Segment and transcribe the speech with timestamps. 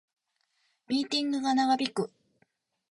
[0.87, 2.11] ミーティングが長引く